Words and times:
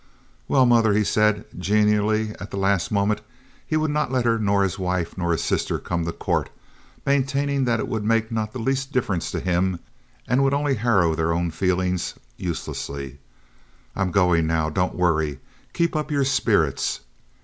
"Well, 0.47 0.65
mother," 0.65 0.93
he 0.93 1.03
said, 1.03 1.45
genially, 1.55 2.29
at 2.39 2.49
the 2.49 2.57
last 2.57 2.91
moment—he 2.91 3.77
would 3.77 3.91
not 3.91 4.11
let 4.11 4.25
her 4.25 4.39
nor 4.39 4.63
his 4.63 4.79
wife 4.79 5.15
nor 5.15 5.31
his 5.31 5.43
sister 5.43 5.77
come 5.77 6.05
to 6.05 6.11
court, 6.11 6.49
maintaining 7.05 7.65
that 7.65 7.79
it 7.79 7.87
would 7.87 8.03
make 8.03 8.31
not 8.31 8.51
the 8.51 8.57
least 8.57 8.91
difference 8.91 9.29
to 9.29 9.39
him 9.39 9.79
and 10.27 10.41
would 10.43 10.55
only 10.55 10.73
harrow 10.73 11.13
their 11.13 11.31
own 11.33 11.51
feelings 11.51 12.15
uselessly—"I'm 12.35 14.09
going 14.09 14.47
now. 14.47 14.71
Don't 14.71 14.95
worry. 14.95 15.39
Keep 15.73 15.95
up 15.95 16.09
your 16.09 16.25
spirits." 16.25 17.01